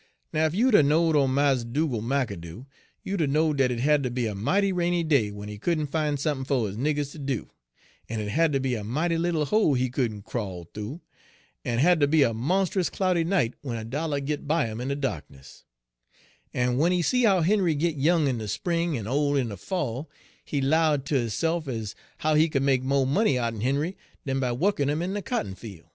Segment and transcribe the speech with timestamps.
[0.33, 2.65] "Now, ef you'd 'a' knowed ole Mars Dugal' McAdoo,
[3.03, 5.85] you'd 'a' knowed dat it ha' ter be a mighty rainy day when he couldn'
[5.85, 7.51] fine sump'n fer his niggers ter do,
[8.09, 11.01] en it ha' ter be a mighty little hole he could n' crawl thoo,
[11.63, 14.87] en ha' ter be a monst'us cloudy night when a dollar git by him in
[14.87, 15.65] de dahkness;
[16.51, 19.57] en w'en he see how Henry git young in de spring en ole in de
[19.57, 20.09] fall,
[20.43, 23.95] he 'lowed ter hisse'f ez how he could make mo' money out'n Henry
[24.25, 25.85] dan by wukkin' him in de cotton fiel'.